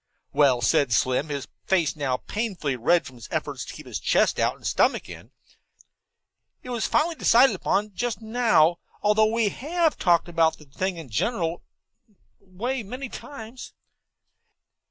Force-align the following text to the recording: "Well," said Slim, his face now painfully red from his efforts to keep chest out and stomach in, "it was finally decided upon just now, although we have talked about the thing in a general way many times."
"Well," 0.33 0.61
said 0.63 0.91
Slim, 0.91 1.29
his 1.29 1.47
face 1.67 1.95
now 1.95 2.17
painfully 2.17 2.75
red 2.75 3.05
from 3.05 3.17
his 3.17 3.27
efforts 3.29 3.63
to 3.65 3.73
keep 3.73 3.85
chest 4.01 4.39
out 4.39 4.55
and 4.55 4.65
stomach 4.65 5.07
in, 5.07 5.29
"it 6.63 6.71
was 6.71 6.87
finally 6.87 7.13
decided 7.13 7.55
upon 7.55 7.93
just 7.93 8.19
now, 8.19 8.79
although 9.03 9.31
we 9.31 9.49
have 9.49 9.99
talked 9.99 10.27
about 10.27 10.57
the 10.57 10.65
thing 10.65 10.97
in 10.97 11.05
a 11.05 11.09
general 11.09 11.61
way 12.39 12.81
many 12.81 13.09
times." 13.09 13.73